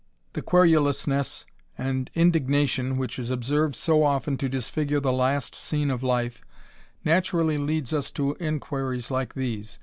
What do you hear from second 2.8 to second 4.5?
which is observed so often to